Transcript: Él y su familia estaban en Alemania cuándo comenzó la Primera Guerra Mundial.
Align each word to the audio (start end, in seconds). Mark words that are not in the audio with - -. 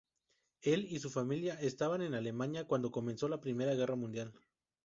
Él 0.63 0.87
y 0.89 0.97
su 0.97 1.11
familia 1.11 1.53
estaban 1.61 2.01
en 2.01 2.15
Alemania 2.15 2.65
cuándo 2.65 2.89
comenzó 2.89 3.27
la 3.29 3.39
Primera 3.39 3.75
Guerra 3.75 3.95
Mundial. 3.95 4.33